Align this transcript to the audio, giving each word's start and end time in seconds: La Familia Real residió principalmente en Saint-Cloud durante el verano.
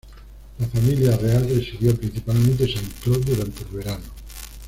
La 0.57 0.65
Familia 0.65 1.15
Real 1.15 1.47
residió 1.47 1.95
principalmente 1.95 2.63
en 2.63 2.73
Saint-Cloud 2.73 3.19
durante 3.23 3.61
el 3.65 3.69
verano. 3.69 4.05